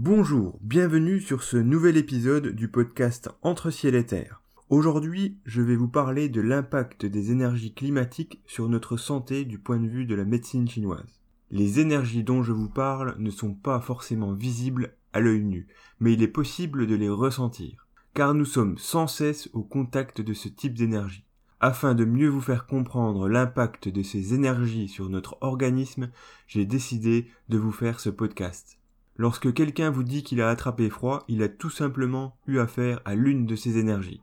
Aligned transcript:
Bonjour, 0.00 0.60
bienvenue 0.62 1.20
sur 1.20 1.42
ce 1.42 1.56
nouvel 1.56 1.96
épisode 1.96 2.54
du 2.54 2.68
podcast 2.68 3.30
Entre 3.42 3.72
ciel 3.72 3.96
et 3.96 4.06
terre. 4.06 4.42
Aujourd'hui, 4.70 5.38
je 5.44 5.60
vais 5.60 5.74
vous 5.74 5.88
parler 5.88 6.28
de 6.28 6.40
l'impact 6.40 7.04
des 7.04 7.32
énergies 7.32 7.74
climatiques 7.74 8.40
sur 8.46 8.68
notre 8.68 8.96
santé 8.96 9.44
du 9.44 9.58
point 9.58 9.80
de 9.80 9.88
vue 9.88 10.06
de 10.06 10.14
la 10.14 10.24
médecine 10.24 10.68
chinoise. 10.68 11.20
Les 11.50 11.80
énergies 11.80 12.22
dont 12.22 12.44
je 12.44 12.52
vous 12.52 12.68
parle 12.68 13.16
ne 13.18 13.28
sont 13.28 13.54
pas 13.54 13.80
forcément 13.80 14.34
visibles 14.34 14.94
à 15.12 15.18
l'œil 15.18 15.42
nu, 15.42 15.66
mais 15.98 16.12
il 16.12 16.22
est 16.22 16.28
possible 16.28 16.86
de 16.86 16.94
les 16.94 17.10
ressentir, 17.10 17.88
car 18.14 18.34
nous 18.34 18.44
sommes 18.44 18.78
sans 18.78 19.08
cesse 19.08 19.50
au 19.52 19.64
contact 19.64 20.20
de 20.20 20.32
ce 20.32 20.46
type 20.46 20.74
d'énergie. 20.74 21.24
Afin 21.58 21.96
de 21.96 22.04
mieux 22.04 22.28
vous 22.28 22.40
faire 22.40 22.68
comprendre 22.68 23.28
l'impact 23.28 23.88
de 23.88 24.04
ces 24.04 24.32
énergies 24.32 24.86
sur 24.86 25.10
notre 25.10 25.38
organisme, 25.40 26.10
j'ai 26.46 26.66
décidé 26.66 27.26
de 27.48 27.58
vous 27.58 27.72
faire 27.72 27.98
ce 27.98 28.10
podcast. 28.10 28.77
Lorsque 29.18 29.52
quelqu'un 29.52 29.90
vous 29.90 30.04
dit 30.04 30.22
qu'il 30.22 30.40
a 30.40 30.48
attrapé 30.48 30.88
froid, 30.88 31.24
il 31.26 31.42
a 31.42 31.48
tout 31.48 31.70
simplement 31.70 32.38
eu 32.46 32.60
affaire 32.60 33.00
à 33.04 33.16
l'une 33.16 33.46
de 33.46 33.56
ces 33.56 33.76
énergies. 33.76 34.22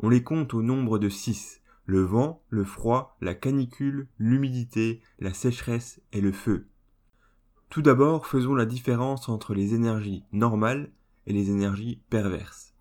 On 0.00 0.08
les 0.08 0.22
compte 0.22 0.54
au 0.54 0.62
nombre 0.62 0.98
de 0.98 1.10
six. 1.10 1.60
Le 1.84 2.00
vent, 2.00 2.42
le 2.48 2.64
froid, 2.64 3.18
la 3.20 3.34
canicule, 3.34 4.08
l'humidité, 4.18 5.02
la 5.18 5.34
sécheresse 5.34 6.00
et 6.12 6.22
le 6.22 6.32
feu. 6.32 6.66
Tout 7.68 7.82
d'abord, 7.82 8.26
faisons 8.26 8.54
la 8.54 8.64
différence 8.64 9.28
entre 9.28 9.52
les 9.52 9.74
énergies 9.74 10.24
normales 10.32 10.90
et 11.26 11.34
les 11.34 11.50
énergies 11.50 12.00
perverses. 12.08 12.74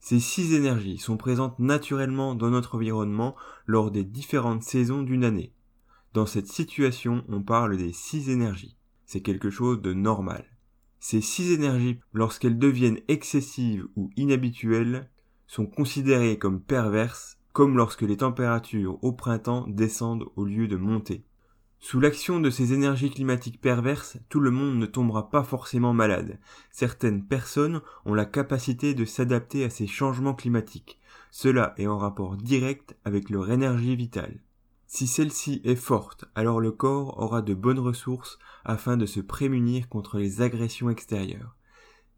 Ces 0.00 0.18
six 0.18 0.54
énergies 0.54 0.98
sont 0.98 1.18
présentes 1.18 1.58
naturellement 1.58 2.34
dans 2.34 2.50
notre 2.50 2.76
environnement 2.76 3.36
lors 3.66 3.90
des 3.90 4.04
différentes 4.04 4.62
saisons 4.62 5.02
d'une 5.02 5.24
année. 5.24 5.52
Dans 6.14 6.26
cette 6.26 6.48
situation, 6.48 7.22
on 7.28 7.42
parle 7.42 7.76
des 7.76 7.92
six 7.92 8.30
énergies. 8.30 8.76
C'est 9.04 9.20
quelque 9.20 9.50
chose 9.50 9.82
de 9.82 9.92
normal. 9.92 10.44
Ces 11.06 11.20
six 11.20 11.52
énergies, 11.52 12.00
lorsqu'elles 12.14 12.58
deviennent 12.58 13.02
excessives 13.08 13.86
ou 13.94 14.08
inhabituelles, 14.16 15.10
sont 15.46 15.66
considérées 15.66 16.38
comme 16.38 16.62
perverses, 16.62 17.36
comme 17.52 17.76
lorsque 17.76 18.00
les 18.00 18.16
températures 18.16 18.98
au 19.04 19.12
printemps 19.12 19.66
descendent 19.68 20.24
au 20.34 20.46
lieu 20.46 20.66
de 20.66 20.76
monter. 20.76 21.26
Sous 21.78 22.00
l'action 22.00 22.40
de 22.40 22.48
ces 22.48 22.72
énergies 22.72 23.10
climatiques 23.10 23.60
perverses, 23.60 24.16
tout 24.30 24.40
le 24.40 24.50
monde 24.50 24.78
ne 24.78 24.86
tombera 24.86 25.28
pas 25.28 25.44
forcément 25.44 25.92
malade. 25.92 26.38
Certaines 26.70 27.22
personnes 27.22 27.82
ont 28.06 28.14
la 28.14 28.24
capacité 28.24 28.94
de 28.94 29.04
s'adapter 29.04 29.62
à 29.62 29.68
ces 29.68 29.86
changements 29.86 30.32
climatiques. 30.32 30.98
Cela 31.30 31.74
est 31.76 31.86
en 31.86 31.98
rapport 31.98 32.38
direct 32.38 32.96
avec 33.04 33.28
leur 33.28 33.50
énergie 33.50 33.94
vitale. 33.94 34.40
Si 34.94 35.08
celle-ci 35.08 35.60
est 35.64 35.74
forte, 35.74 36.24
alors 36.36 36.60
le 36.60 36.70
corps 36.70 37.18
aura 37.18 37.42
de 37.42 37.52
bonnes 37.52 37.80
ressources 37.80 38.38
afin 38.64 38.96
de 38.96 39.06
se 39.06 39.18
prémunir 39.18 39.88
contre 39.88 40.18
les 40.18 40.40
agressions 40.40 40.88
extérieures. 40.88 41.56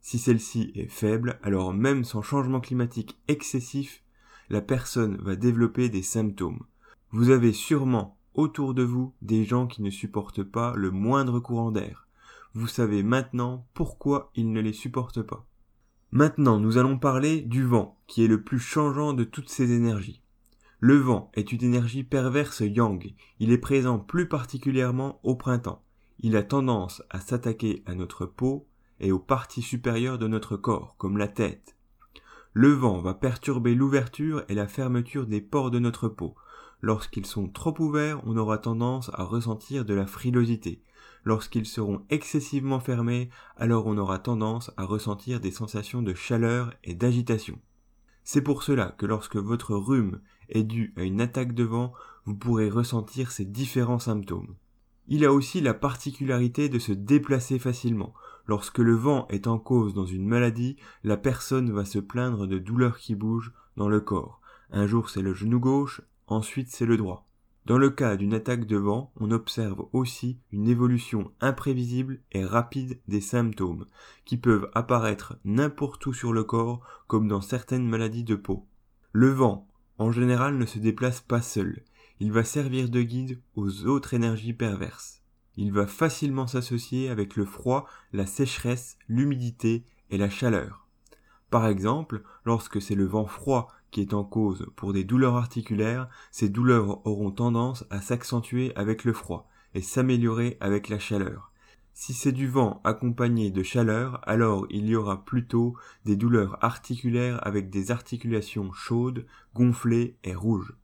Si 0.03 0.19
celle-ci 0.19 0.73
est 0.75 0.91
faible, 0.91 1.41
alors 1.43 1.73
même 1.73 2.05
sans 2.05 2.21
changement 2.21 2.61
climatique 2.61 3.19
excessif, 3.29 4.03
la 4.51 4.61
personne 4.61 5.17
va 5.23 5.37
développer 5.37 5.89
des 5.89 6.03
symptômes. 6.03 6.67
Vous 7.13 7.31
avez 7.31 7.55
sûrement 7.55 8.19
autour 8.35 8.75
de 8.75 8.83
vous 8.83 9.15
des 9.23 9.47
gens 9.47 9.67
qui 9.67 9.81
ne 9.81 9.89
supportent 9.89 10.45
pas 10.45 10.75
le 10.77 10.91
moindre 10.91 11.41
courant 11.41 11.71
d'air. 11.71 12.07
Vous 12.53 12.67
savez 12.67 13.03
maintenant 13.03 13.67
pourquoi 13.73 14.31
ils 14.35 14.53
ne 14.53 14.61
les 14.61 14.75
supportent 14.75 15.23
pas. 15.23 15.47
Maintenant, 16.11 16.61
nous 16.61 16.77
allons 16.77 16.99
parler 16.99 17.41
du 17.41 17.65
vent, 17.65 17.99
qui 18.07 18.23
est 18.23 18.29
le 18.29 18.43
plus 18.43 18.61
changeant 18.61 19.15
de 19.15 19.25
toutes 19.25 19.49
ces 19.49 19.73
énergies. 19.73 20.21
Le 20.81 20.97
vent 20.97 21.31
est 21.35 21.53
une 21.53 21.65
énergie 21.65 22.05
perverse 22.05 22.61
yang. 22.61 23.15
Il 23.41 23.51
est 23.51 23.59
présent 23.59 23.99
plus 23.99 24.29
particulièrement 24.29 25.21
au 25.23 25.35
printemps. 25.35 25.83
Il 26.21 26.37
a 26.37 26.43
tendance 26.43 27.03
à 27.09 27.21
s'attaquer 27.21 27.83
à 27.87 27.95
notre 27.95 28.27
peau 28.27 28.67
et 29.01 29.11
aux 29.11 29.19
parties 29.19 29.63
supérieures 29.63 30.19
de 30.19 30.29
notre 30.29 30.57
corps, 30.57 30.95
comme 30.99 31.17
la 31.17 31.29
tête. 31.29 31.77
Le 32.53 32.73
vent 32.73 33.01
va 33.01 33.15
perturber 33.15 33.75
l'ouverture 33.75 34.45
et 34.49 34.55
la 34.55 34.67
fermeture 34.67 35.27
des 35.27 35.41
pores 35.41 35.71
de 35.71 35.79
notre 35.79 36.09
peau. 36.09 36.35
Lorsqu'ils 36.83 37.27
sont 37.27 37.49
trop 37.49 37.75
ouverts, 37.81 38.21
on 38.25 38.37
aura 38.37 38.59
tendance 38.59 39.11
à 39.15 39.25
ressentir 39.25 39.85
de 39.87 39.95
la 39.95 40.07
frilosité. 40.07 40.83
Lorsqu'ils 41.25 41.67
seront 41.67 42.03
excessivement 42.11 42.81
fermés, 42.81 43.31
alors 43.57 43.87
on 43.87 43.99
aura 43.99 44.19
tendance 44.19 44.71
à 44.77 44.85
ressentir 44.85 45.41
des 45.41 45.51
sensations 45.51 46.03
de 46.03 46.15
chaleur 46.15 46.73
et 46.85 46.95
d'agitation. 46.95 47.59
C'est 48.29 48.43
pour 48.43 48.65
cela 48.65 48.93
que 48.99 49.07
lorsque 49.07 49.37
votre 49.37 49.77
rhume 49.77 50.21
est 50.49 50.65
dû 50.65 50.93
à 50.97 51.05
une 51.05 51.21
attaque 51.21 51.55
de 51.55 51.63
vent, 51.63 51.93
vous 52.25 52.35
pourrez 52.35 52.69
ressentir 52.69 53.31
ces 53.31 53.45
différents 53.45 54.01
symptômes. 54.01 54.57
Il 55.07 55.25
a 55.25 55.33
aussi 55.33 55.61
la 55.61 55.75
particularité 55.75 56.69
de 56.69 56.81
se 56.81 56.91
déplacer 56.91 57.61
facilement. 57.61 58.15
Lorsque 58.49 58.81
le 58.81 58.97
vent 58.97 59.29
est 59.29 59.47
en 59.47 59.61
cause 59.61 59.95
dans 59.95 60.07
une 60.07 60.27
maladie, 60.27 60.77
la 61.05 61.17
personne 61.17 61.71
va 61.71 61.85
se 61.85 62.01
plaindre 62.01 62.49
de 62.49 62.59
douleurs 62.59 62.99
qui 62.99 63.15
bougent 63.15 63.53
dans 63.77 63.89
le 63.89 64.01
corps. 64.01 64.41
Un 64.73 64.89
jour 64.89 65.09
c'est 65.09 65.23
le 65.23 65.33
genou 65.33 65.61
gauche, 65.61 66.01
ensuite 66.27 66.69
c'est 66.69 66.85
le 66.85 66.97
droit. 66.97 67.29
Dans 67.67 67.79
le 67.79 67.91
cas 67.91 68.15
d'une 68.15 68.33
attaque 68.33 68.65
de 68.65 68.77
vent, 68.77 69.13
on 69.17 69.33
observe 69.33 69.89
aussi 69.93 70.39
une 70.53 70.69
évolution 70.69 71.33
imprévisible 71.41 72.21
et 72.31 72.45
rapide 72.45 73.01
des 73.09 73.21
symptômes, 73.21 73.87
qui 74.25 74.37
peuvent 74.37 74.71
apparaître 74.73 75.37
n'importe 75.45 76.07
où 76.07 76.13
sur 76.13 76.33
le 76.33 76.45
corps, 76.45 76.81
comme 77.09 77.27
dans 77.27 77.41
certaines 77.41 77.89
maladies 77.89 78.23
de 78.23 78.37
peau. 78.37 78.69
Le 79.11 79.31
vent, 79.31 79.67
en 79.99 80.13
général, 80.13 80.57
ne 80.57 80.65
se 80.65 80.79
déplace 80.79 81.21
pas 81.21 81.43
seul. 81.43 81.83
Il 82.21 82.31
va 82.31 82.45
servir 82.45 82.89
de 82.89 83.03
guide 83.03 83.43
aux 83.57 83.87
autres 83.87 84.15
énergies 84.15 84.53
perverses. 84.53 85.25
Il 85.57 85.73
va 85.73 85.89
facilement 85.89 86.47
s'associer 86.47 87.09
avec 87.09 87.35
le 87.35 87.45
froid, 87.45 87.89
la 88.13 88.27
sécheresse, 88.27 88.97
l'humidité 89.09 89.85
et 90.11 90.19
la 90.19 90.31
chaleur. 90.31 90.87
Par 91.51 91.67
exemple, 91.67 92.23
lorsque 92.45 92.81
c'est 92.81 92.95
le 92.95 93.07
vent 93.07 93.27
froid 93.27 93.73
qui 93.91 94.01
est 94.01 94.15
en 94.15 94.25
cause 94.25 94.67
pour 94.77 94.93
des 94.93 95.05
douleurs 95.05 95.37
articulaires, 95.37 96.09
ces 96.31 96.49
douleurs 96.49 97.07
auront 97.07 97.31
tendance 97.31 97.85
à 97.91 98.01
s'accentuer 98.01 98.73
avec 98.77 99.05
le 99.05 99.13
froid 99.13 99.49
et 99.75 99.83
s'améliorer 99.83 100.57
avec 100.61 100.89
la 100.89 100.99
chaleur. 100.99 101.53
Si 101.99 102.13
c'est 102.13 102.33
du 102.33 102.47
vent 102.47 102.83
accompagné 102.85 103.51
de 103.51 103.63
chaleur, 103.63 104.21
alors 104.29 104.67
il 104.69 104.87
y 104.87 104.97
aura 104.97 105.25
plutôt 105.25 105.77
des 106.05 106.15
douleurs 106.15 106.63
articulaires 106.63 107.39
avec 107.47 107.71
des 107.71 107.91
articulations 107.91 108.71
chaudes, 108.73 109.25
gonflées 109.55 110.19
et 110.23 110.35
rouges. 110.35 110.75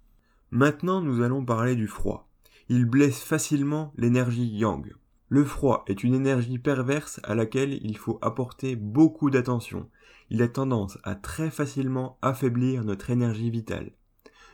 Maintenant 0.51 1.03
nous 1.03 1.23
allons 1.23 1.45
parler 1.45 1.77
du 1.77 1.87
froid. 1.87 2.31
Il 2.69 2.87
blesse 2.87 3.23
facilement 3.23 3.93
l'énergie 3.97 4.47
yang. 4.47 4.95
Le 5.29 5.45
froid 5.45 5.85
est 5.87 6.05
une 6.05 6.15
énergie 6.15 6.59
perverse 6.59 7.21
à 7.25 7.35
laquelle 7.35 7.79
il 7.83 7.97
faut 7.97 8.19
apporter 8.23 8.77
beaucoup 8.77 9.31
d'attention. 9.31 9.89
Il 10.31 10.43
a 10.43 10.49
tendance 10.49 10.99
à 11.03 11.15
très 11.15 11.51
facilement 11.51 12.19
affaiblir 12.23 12.85
notre 12.85 13.11
énergie 13.11 13.51
vitale. 13.51 13.93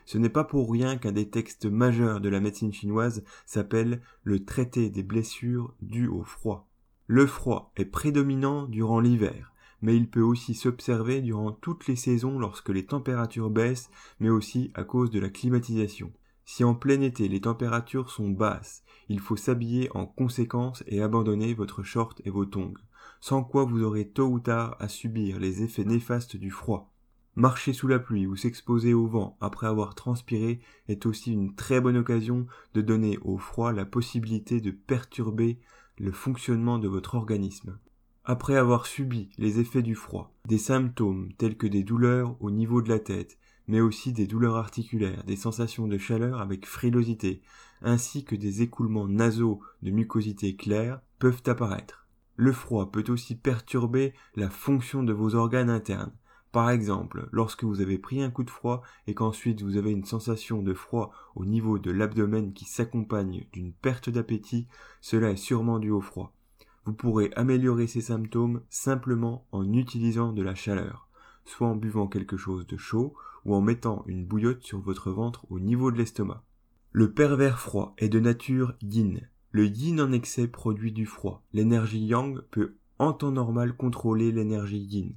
Ce 0.05 0.17
n'est 0.17 0.31
pas 0.31 0.45
pour 0.45 0.73
rien 0.73 0.97
qu'un 0.97 1.13
des 1.13 1.29
textes 1.29 1.67
majeurs 1.67 2.21
de 2.21 2.31
la 2.31 2.41
médecine 2.41 2.73
chinoise 2.73 3.23
s'appelle 3.45 4.01
le 4.23 4.45
traité 4.45 4.89
des 4.89 5.03
blessures 5.03 5.75
dues 5.83 6.09
au 6.09 6.25
froid. 6.25 6.67
Le 7.07 7.27
froid 7.27 7.73
est 7.77 7.85
prédominant 7.85 8.65
durant 8.65 9.01
l'hiver, 9.01 9.53
mais 9.83 9.97
il 9.97 10.09
peut 10.09 10.23
aussi 10.23 10.55
s'observer 10.55 11.21
durant 11.21 11.53
toutes 11.53 11.87
les 11.87 11.97
saisons 11.97 12.39
lorsque 12.39 12.71
les 12.71 12.87
températures 12.87 13.51
baissent, 13.51 13.91
mais 14.19 14.31
aussi 14.31 14.71
à 14.75 14.85
cause 14.85 15.11
de 15.11 15.21
la 15.21 15.29
climatisation. 15.29 16.13
Si 16.45 16.65
en 16.65 16.75
plein 16.75 17.03
été 17.03 17.29
les 17.29 17.43
températures 17.43 18.11
sont 18.11 18.31
basses, 18.31 18.83
il 19.11 19.21
faut 19.21 19.37
s'habiller 19.37 19.95
en 19.95 20.07
conséquence 20.07 20.83
et 20.87 21.03
abandonner 21.03 21.53
votre 21.53 21.83
short 21.83 22.23
et 22.25 22.31
vos 22.31 22.47
tongs, 22.47 22.75
sans 23.21 23.45
quoi 23.45 23.65
vous 23.65 23.83
aurez 23.83 24.09
tôt 24.09 24.29
ou 24.29 24.41
tard 24.41 24.77
à 24.79 24.89
subir 24.89 25.39
les 25.39 25.63
effets 25.63 25.85
néfastes 25.85 26.37
du 26.37 26.51
froid. 26.51 26.93
Marcher 27.35 27.73
sous 27.73 27.87
la 27.87 28.01
pluie 28.01 28.27
ou 28.27 28.35
s'exposer 28.35 28.95
au 28.95 29.07
vent 29.07 29.37
après 29.41 29.69
avoir 29.69 29.95
transpiré 29.95 30.61
est 30.89 31.07
aussi 31.07 31.33
une 31.33 31.55
très 31.55 31.81
bonne 31.81 31.97
occasion 31.97 32.47
de 32.75 32.81
donner 32.81 33.17
au 33.23 33.39
froid 33.39 33.73
la 33.73 33.85
possibilité 33.85 34.61
de 34.61 34.73
perturber 34.73 35.61
le 35.99 36.11
fonctionnement 36.11 36.79
de 36.79 36.89
votre 36.89 37.15
organisme. 37.15 37.79
Après 38.25 38.57
avoir 38.57 38.87
subi 38.87 39.31
les 39.39 39.61
effets 39.61 39.83
du 39.83 39.95
froid, 39.95 40.35
des 40.47 40.59
symptômes 40.59 41.33
tels 41.39 41.57
que 41.57 41.67
des 41.67 41.85
douleurs 41.85 42.37
au 42.41 42.51
niveau 42.51 42.83
de 42.83 42.89
la 42.89 42.99
tête, 42.99 43.39
mais 43.69 43.81
aussi 43.81 44.13
des 44.13 44.27
douleurs 44.27 44.57
articulaires, 44.57 45.23
des 45.25 45.37
sensations 45.37 45.87
de 45.87 45.97
chaleur 45.97 46.41
avec 46.41 46.67
frilosité, 46.67 47.43
ainsi 47.83 48.25
que 48.25 48.35
des 48.35 48.63
écoulements 48.63 49.07
nasaux 49.07 49.61
de 49.83 49.93
mucosité 49.93 50.57
claire 50.57 51.01
peuvent 51.19 51.43
apparaître. 51.47 52.08
Le 52.39 52.53
froid 52.53 52.91
peut 52.91 53.05
aussi 53.09 53.35
perturber 53.35 54.15
la 54.35 54.49
fonction 54.49 55.03
de 55.03 55.13
vos 55.13 55.35
organes 55.35 55.69
internes. 55.69 56.13
Par 56.53 56.71
exemple, 56.71 57.29
lorsque 57.31 57.65
vous 57.65 57.83
avez 57.83 57.99
pris 57.99 58.23
un 58.23 58.31
coup 58.31 58.45
de 58.45 58.51
froid 58.51 58.81
et 59.07 59.13
qu'ensuite 59.13 59.61
vous 59.61 59.77
avez 59.77 59.91
une 59.91 60.07
sensation 60.07 60.63
de 60.63 60.73
froid 60.73 61.13
au 61.37 61.45
niveau 61.45 61.79
de 61.79 61.91
l'abdomen 61.91 62.55
qui 62.55 62.65
s'accompagne 62.65 63.45
d'une 63.53 63.75
perte 63.75 64.09
d'appétit, 64.09 64.67
cela 65.03 65.33
est 65.33 65.37
sûrement 65.37 65.79
dû 65.79 65.91
au 65.91 66.01
froid. 66.01 66.33
Vous 66.87 66.95
pourrez 66.95 67.31
améliorer 67.37 67.87
ces 67.87 68.01
symptômes 68.01 68.63
simplement 68.71 69.47
en 69.53 69.71
utilisant 69.75 70.33
de 70.33 70.41
la 70.43 70.55
chaleur 70.55 71.09
soit 71.49 71.69
en 71.69 71.77
buvant 71.77 72.07
quelque 72.07 72.37
chose 72.37 72.67
de 72.67 72.77
chaud 72.77 73.15
ou 73.45 73.55
en 73.55 73.61
mettant 73.61 74.05
une 74.07 74.27
bouillotte 74.27 74.63
sur 74.63 74.81
votre 74.81 75.11
ventre 75.11 75.47
au 75.51 75.59
niveau 75.59 75.91
de 75.91 75.97
l'estomac. 75.97 76.45
Le 76.93 77.13
pervers 77.13 77.59
froid 77.59 77.95
est 77.99 78.09
de 78.09 78.21
nature 78.21 78.75
yin. 78.83 79.29
Le 79.59 79.67
yin 79.67 80.01
en 80.01 80.13
excès 80.13 80.47
produit 80.47 80.93
du 80.93 81.05
froid. 81.05 81.43
L'énergie 81.53 82.07
yang 82.07 82.43
peut 82.53 82.77
en 83.01 83.13
temps 83.13 83.33
normal 83.33 83.77
contrôler 83.77 84.31
l'énergie 84.31 84.79
yin. 84.79 85.17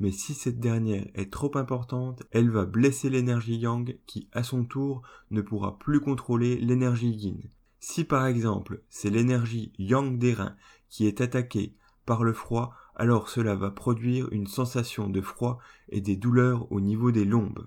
Mais 0.00 0.12
si 0.12 0.34
cette 0.34 0.60
dernière 0.60 1.06
est 1.14 1.32
trop 1.32 1.56
importante, 1.56 2.22
elle 2.30 2.50
va 2.50 2.66
blesser 2.66 3.08
l'énergie 3.08 3.56
yang 3.56 3.96
qui, 4.04 4.28
à 4.32 4.42
son 4.42 4.64
tour, 4.66 5.00
ne 5.30 5.40
pourra 5.40 5.78
plus 5.78 6.00
contrôler 6.00 6.58
l'énergie 6.58 7.08
yin. 7.08 7.40
Si 7.78 8.04
par 8.04 8.26
exemple 8.26 8.82
c'est 8.90 9.08
l'énergie 9.08 9.72
yang 9.78 10.18
des 10.18 10.34
reins 10.34 10.56
qui 10.90 11.06
est 11.06 11.22
attaquée 11.22 11.74
par 12.04 12.22
le 12.22 12.34
froid, 12.34 12.74
alors 12.96 13.30
cela 13.30 13.54
va 13.54 13.70
produire 13.70 14.30
une 14.30 14.46
sensation 14.46 15.08
de 15.08 15.22
froid 15.22 15.58
et 15.88 16.02
des 16.02 16.16
douleurs 16.16 16.70
au 16.70 16.82
niveau 16.82 17.12
des 17.12 17.24
lombes, 17.24 17.66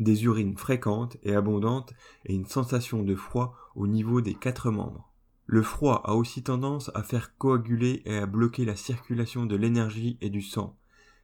des 0.00 0.24
urines 0.24 0.56
fréquentes 0.56 1.18
et 1.22 1.36
abondantes 1.36 1.94
et 2.24 2.34
une 2.34 2.46
sensation 2.46 3.04
de 3.04 3.14
froid 3.14 3.54
au 3.76 3.86
niveau 3.86 4.20
des 4.20 4.34
quatre 4.34 4.72
membres. 4.72 5.11
Le 5.46 5.62
froid 5.62 6.02
a 6.04 6.14
aussi 6.14 6.42
tendance 6.42 6.90
à 6.94 7.02
faire 7.02 7.36
coaguler 7.36 8.02
et 8.04 8.16
à 8.16 8.26
bloquer 8.26 8.64
la 8.64 8.76
circulation 8.76 9.44
de 9.44 9.56
l'énergie 9.56 10.16
et 10.20 10.30
du 10.30 10.42
sang. 10.42 10.76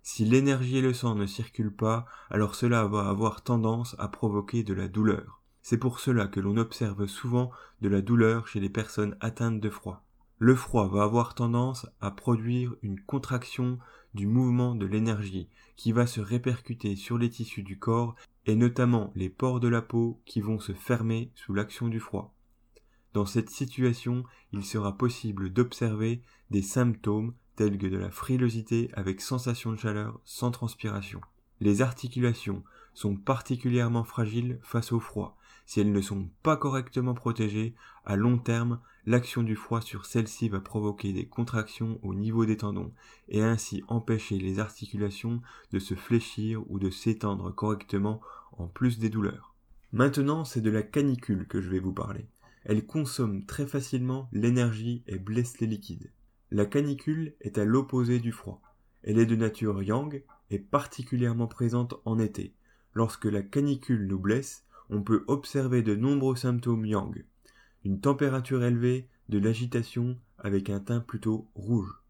Si 0.02 0.24
l'énergie 0.24 0.78
et 0.78 0.82
le 0.82 0.94
sang 0.94 1.14
ne 1.14 1.26
circulent 1.26 1.74
pas, 1.74 2.06
alors 2.30 2.54
cela 2.54 2.86
va 2.86 3.08
avoir 3.08 3.42
tendance 3.42 3.94
à 3.98 4.08
provoquer 4.08 4.62
de 4.62 4.74
la 4.74 4.88
douleur. 4.88 5.42
C'est 5.62 5.78
pour 5.78 6.00
cela 6.00 6.26
que 6.26 6.40
l'on 6.40 6.56
observe 6.56 7.06
souvent 7.06 7.50
de 7.80 7.88
la 7.88 8.00
douleur 8.00 8.48
chez 8.48 8.60
les 8.60 8.70
personnes 8.70 9.16
atteintes 9.20 9.60
de 9.60 9.70
froid. 9.70 10.04
Le 10.38 10.54
froid 10.54 10.88
va 10.88 11.02
avoir 11.02 11.34
tendance 11.34 11.86
à 12.00 12.10
produire 12.10 12.74
une 12.82 13.00
contraction 13.00 13.78
du 14.14 14.26
mouvement 14.26 14.74
de 14.74 14.86
l'énergie 14.86 15.48
qui 15.76 15.92
va 15.92 16.06
se 16.06 16.20
répercuter 16.20 16.96
sur 16.96 17.18
les 17.18 17.28
tissus 17.28 17.62
du 17.62 17.78
corps 17.78 18.14
et 18.46 18.54
notamment 18.54 19.12
les 19.14 19.28
pores 19.28 19.60
de 19.60 19.68
la 19.68 19.82
peau 19.82 20.20
qui 20.24 20.40
vont 20.40 20.58
se 20.58 20.72
fermer 20.72 21.30
sous 21.34 21.54
l'action 21.54 21.88
du 21.88 22.00
froid. 22.00 22.34
Dans 23.14 23.26
cette 23.26 23.50
situation, 23.50 24.24
il 24.52 24.64
sera 24.64 24.96
possible 24.96 25.52
d'observer 25.52 26.22
des 26.50 26.62
symptômes 26.62 27.34
tels 27.56 27.78
que 27.78 27.86
de 27.86 27.96
la 27.96 28.10
frilosité 28.10 28.90
avec 28.92 29.20
sensation 29.20 29.72
de 29.72 29.78
chaleur 29.78 30.20
sans 30.24 30.50
transpiration. 30.50 31.20
Les 31.60 31.82
articulations 31.82 32.62
sont 32.94 33.16
particulièrement 33.16 34.04
fragiles 34.04 34.58
face 34.62 34.92
au 34.92 35.00
froid. 35.00 35.36
Si 35.66 35.80
elles 35.80 35.92
ne 35.92 36.00
sont 36.00 36.30
pas 36.42 36.56
correctement 36.56 37.14
protégées, 37.14 37.74
à 38.04 38.16
long 38.16 38.38
terme, 38.38 38.80
l'action 39.06 39.42
du 39.42 39.56
froid 39.56 39.80
sur 39.80 40.06
celles-ci 40.06 40.48
va 40.48 40.60
provoquer 40.60 41.12
des 41.12 41.26
contractions 41.26 41.98
au 42.02 42.14
niveau 42.14 42.46
des 42.46 42.56
tendons 42.56 42.92
et 43.28 43.42
ainsi 43.42 43.82
empêcher 43.88 44.38
les 44.38 44.60
articulations 44.60 45.42
de 45.72 45.78
se 45.78 45.94
fléchir 45.94 46.62
ou 46.70 46.78
de 46.78 46.90
s'étendre 46.90 47.54
correctement 47.54 48.20
en 48.52 48.66
plus 48.66 48.98
des 48.98 49.10
douleurs. 49.10 49.54
Maintenant, 49.92 50.44
c'est 50.44 50.60
de 50.60 50.70
la 50.70 50.82
canicule 50.82 51.46
que 51.46 51.60
je 51.60 51.70
vais 51.70 51.80
vous 51.80 51.92
parler 51.92 52.28
elle 52.64 52.86
consomme 52.86 53.44
très 53.44 53.66
facilement 53.66 54.28
l'énergie 54.32 55.02
et 55.06 55.18
blesse 55.18 55.60
les 55.60 55.66
liquides. 55.66 56.10
La 56.50 56.66
canicule 56.66 57.34
est 57.40 57.58
à 57.58 57.64
l'opposé 57.64 58.20
du 58.20 58.32
froid. 58.32 58.62
Elle 59.02 59.18
est 59.18 59.26
de 59.26 59.36
nature 59.36 59.82
yang 59.82 60.22
et 60.50 60.58
particulièrement 60.58 61.46
présente 61.46 61.94
en 62.04 62.18
été. 62.18 62.54
Lorsque 62.94 63.26
la 63.26 63.42
canicule 63.42 64.06
nous 64.06 64.18
blesse, 64.18 64.64
on 64.90 65.02
peut 65.02 65.24
observer 65.26 65.82
de 65.82 65.94
nombreux 65.94 66.36
symptômes 66.36 66.86
yang. 66.86 67.24
Une 67.84 68.00
température 68.00 68.64
élevée, 68.64 69.08
de 69.28 69.38
l'agitation 69.38 70.18
avec 70.38 70.70
un 70.70 70.80
teint 70.80 71.00
plutôt 71.00 71.50
rouge. 71.54 72.02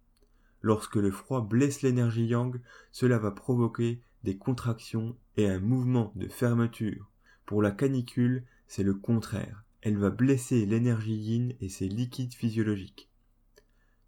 Lorsque 0.63 0.97
le 0.97 1.11
froid 1.11 1.41
blesse 1.41 1.83
l'énergie 1.83 2.27
yang, 2.27 2.61
cela 2.93 3.19
va 3.19 3.33
provoquer 3.33 4.01
des 4.25 4.37
contractions 4.37 5.17
et 5.37 5.49
un 5.49 5.61
mouvement 5.61 6.13
de 6.15 6.29
fermeture. 6.29 7.11
Pour 7.45 7.63
la 7.63 7.71
canicule, 7.71 8.45
c'est 8.67 8.83
le 8.83 8.95
contraire 8.95 9.65
elle 9.89 9.97
va 9.97 10.11
blesser 10.11 10.67
l'énergie 10.67 11.17
yin 11.17 11.55
et 11.63 11.71
ses 11.71 11.89
liquides 11.89 12.35
physiologiques. 12.35 13.09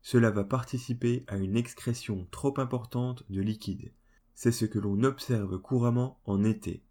Cela 0.02 0.30
va 0.30 0.44
participer 0.44 1.24
à 1.26 1.38
une 1.38 1.56
excrétion 1.56 2.26
trop 2.30 2.52
importante 2.60 3.24
de 3.30 3.40
liquide. 3.40 3.90
C'est 4.34 4.52
ce 4.52 4.66
que 4.66 4.78
l'on 4.78 5.02
observe 5.04 5.58
couramment 5.58 6.20
en 6.26 6.44
été. 6.44 6.82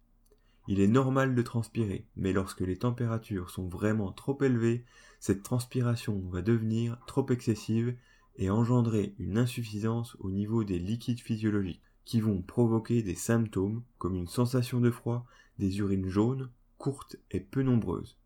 Il 0.66 0.80
est 0.80 0.88
normal 0.88 1.36
de 1.36 1.42
transpirer, 1.42 2.04
mais 2.16 2.32
lorsque 2.32 2.62
les 2.62 2.78
températures 2.78 3.50
sont 3.50 3.68
vraiment 3.68 4.10
trop 4.10 4.36
élevées, 4.42 4.84
cette 5.20 5.44
transpiration 5.44 6.20
va 6.28 6.42
devenir 6.42 6.98
trop 7.06 7.28
excessive 7.30 7.94
et 8.38 8.50
engendrer 8.50 9.14
une 9.20 9.38
insuffisance 9.38 10.16
au 10.18 10.32
niveau 10.32 10.64
des 10.64 10.80
liquides 10.80 11.20
physiologiques, 11.20 11.82
qui 12.04 12.20
vont 12.20 12.42
provoquer 12.42 13.04
des 13.04 13.14
symptômes 13.14 13.84
comme 13.98 14.16
une 14.16 14.26
sensation 14.26 14.80
de 14.80 14.90
froid, 14.90 15.26
des 15.60 15.78
urines 15.78 16.08
jaunes, 16.08 16.50
courtes 16.76 17.14
et 17.30 17.38
peu 17.38 17.62
nombreuses. 17.62 18.19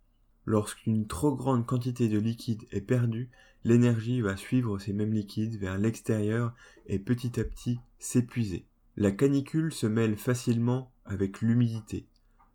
Lorsqu'une 0.47 1.07
trop 1.07 1.35
grande 1.35 1.67
quantité 1.67 2.09
de 2.09 2.19
liquide 2.19 2.65
est 2.71 2.83
perdue, 2.83 3.31
l'énergie 3.65 4.21
va 4.21 4.37
suivre 4.37 4.79
ces 4.79 4.93
mêmes 4.93 5.13
liquides 5.13 5.59
vers 5.59 5.79
l'extérieur 5.79 6.55
et 6.87 6.99
petit 6.99 7.41
à 7.41 7.45
petit 7.45 7.79
s'épuiser. 7.99 8.67
La 8.97 9.11
canicule 9.11 9.73
se 9.73 9.87
mêle 9.87 10.17
facilement 10.17 10.93
avec 11.07 11.41
l'humidité. 11.41 12.07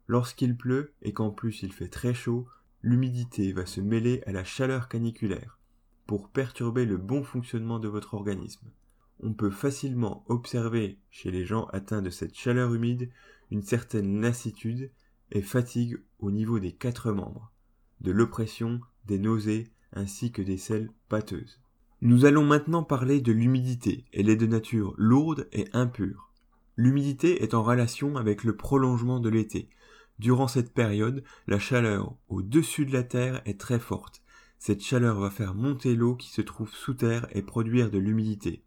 Lorsqu'il 0.07 0.55
pleut 0.55 0.93
et 1.01 1.13
qu'en 1.13 1.31
plus 1.31 1.63
il 1.63 1.73
fait 1.73 1.87
très 1.87 2.13
chaud, 2.13 2.47
l'humidité 2.81 3.51
va 3.53 3.65
se 3.65 3.81
mêler 3.81 4.21
à 4.25 4.31
la 4.31 4.43
chaleur 4.43 4.87
caniculaire 4.87 5.59
pour 6.05 6.29
perturber 6.29 6.85
le 6.85 6.97
bon 6.97 7.23
fonctionnement 7.23 7.79
de 7.79 7.87
votre 7.87 8.13
organisme. 8.13 8.71
On 9.21 9.33
peut 9.33 9.51
facilement 9.51 10.23
observer 10.27 10.97
chez 11.09 11.29
les 11.29 11.45
gens 11.45 11.65
atteints 11.65 12.01
de 12.01 12.09
cette 12.09 12.35
chaleur 12.35 12.73
humide 12.73 13.09
une 13.51 13.63
certaine 13.63 14.21
lassitude 14.21 14.91
et 15.31 15.41
fatigue 15.41 15.97
au 16.19 16.31
niveau 16.31 16.59
des 16.59 16.71
quatre 16.71 17.11
membres 17.11 17.51
de 18.01 18.11
l'oppression, 18.11 18.79
des 19.05 19.19
nausées, 19.19 19.67
ainsi 19.93 20.31
que 20.31 20.41
des 20.41 20.57
selles 20.57 20.91
pâteuses. 21.07 21.59
Nous 22.01 22.25
allons 22.25 22.45
maintenant 22.45 22.83
parler 22.83 23.19
de 23.19 23.31
l'humidité. 23.31 24.05
Elle 24.13 24.29
est 24.29 24.37
de 24.37 24.45
nature 24.45 24.93
lourde 24.97 25.47
et 25.51 25.67
impure. 25.73 26.31
L'humidité 26.77 27.43
est 27.43 27.53
en 27.53 27.63
relation 27.63 28.15
avec 28.15 28.43
le 28.43 28.55
prolongement 28.55 29.19
de 29.19 29.29
l'été. 29.29 29.69
Durant 30.17 30.47
cette 30.47 30.73
période, 30.73 31.23
la 31.47 31.59
chaleur 31.59 32.15
au-dessus 32.29 32.85
de 32.85 32.93
la 32.93 33.03
Terre 33.03 33.41
est 33.45 33.59
très 33.59 33.79
forte. 33.79 34.21
Cette 34.59 34.81
chaleur 34.81 35.19
va 35.19 35.29
faire 35.29 35.55
monter 35.55 35.95
l'eau 35.95 36.15
qui 36.15 36.29
se 36.29 36.41
trouve 36.41 36.71
sous 36.71 36.93
terre 36.93 37.27
et 37.31 37.41
produire 37.41 37.89
de 37.89 37.97
l'humidité. 37.97 38.63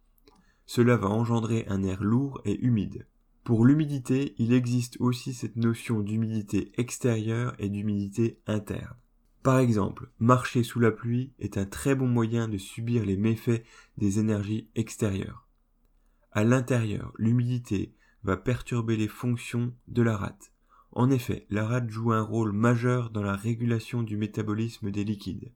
Cela 0.65 0.97
va 0.97 1.09
engendrer 1.09 1.67
un 1.69 1.83
air 1.83 2.03
lourd 2.03 2.41
et 2.47 2.59
humide. 2.65 3.07
Pour 3.45 3.67
l'humidité, 3.67 4.35
il 4.39 4.55
existe 4.55 4.97
aussi 5.01 5.35
cette 5.35 5.57
notion 5.57 6.01
d'humidité 6.01 6.73
extérieure 6.79 7.55
et 7.59 7.69
d'humidité 7.69 8.41
interne. 8.47 8.97
Par 9.43 9.59
exemple, 9.59 10.09
marcher 10.21 10.63
sous 10.63 10.79
la 10.79 10.93
pluie 10.93 11.33
est 11.41 11.59
un 11.59 11.65
très 11.65 11.97
bon 11.97 12.07
moyen 12.07 12.47
de 12.47 12.59
subir 12.59 13.05
les 13.05 13.17
méfaits 13.17 13.65
des 13.99 14.21
énergies 14.21 14.69
extérieures. 14.77 15.49
À 16.31 16.45
l'intérieur, 16.45 17.13
l'humidité 17.19 17.93
va 18.23 18.37
perturber 18.37 18.97
les 18.97 19.09
fonctions 19.09 19.75
de 19.89 20.03
la 20.03 20.17
rate. 20.17 20.53
En 20.93 21.11
effet, 21.11 21.47
la 21.51 21.67
rate 21.67 21.91
joue 21.91 22.13
un 22.13 22.23
rôle 22.23 22.53
majeur 22.53 23.11
dans 23.11 23.23
la 23.23 23.35
régulation 23.35 24.05
du 24.05 24.17
métabolisme 24.17 24.93
des 24.93 25.03
liquides. 25.03 25.51